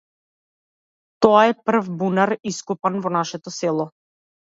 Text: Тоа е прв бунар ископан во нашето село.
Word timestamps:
Тоа 1.27 1.43
е 1.51 1.57
прв 1.69 1.93
бунар 2.01 2.35
ископан 2.55 3.01
во 3.07 3.17
нашето 3.21 3.59
село. 3.63 3.91